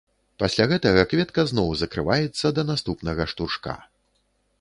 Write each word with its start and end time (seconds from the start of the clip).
Пасля 0.43 0.65
гэтага 0.69 1.03
кветка 1.11 1.43
зноў 1.51 1.69
закрываецца 1.81 2.47
да 2.61 2.65
наступнага 2.71 3.29
штуршка. 3.35 3.77